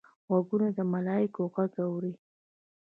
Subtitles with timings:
[0.27, 2.13] غوږونه د ملایکې غږ اوري